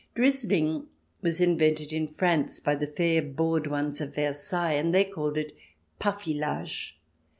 [0.15, 0.87] "Drizzling"
[1.21, 5.53] was invented in France by the fair bored ones of Versailles, and they called \t
[5.99, 6.97] parfilage.